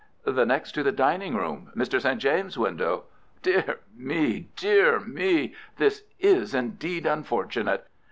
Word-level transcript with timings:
"The 0.25 0.47
next 0.47 0.71
to 0.71 0.81
the 0.81 0.91
dining 0.91 1.35
room—Mr. 1.35 2.01
St. 2.01 2.19
James's 2.19 2.57
window." 2.57 3.03
"Dear 3.43 3.81
me! 3.95 4.47
Dear 4.55 4.99
me! 4.99 5.53
This 5.77 6.05
is, 6.19 6.55
indeed, 6.55 7.05
unfortunate! 7.05 7.85